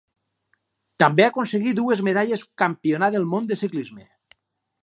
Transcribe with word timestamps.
També 1.03 1.25
aconseguí 1.25 1.75
dues 1.81 2.03
medalles 2.09 2.43
Campionat 2.65 3.15
del 3.19 3.29
Món 3.35 3.51
de 3.53 3.63
ciclisme. 3.65 4.09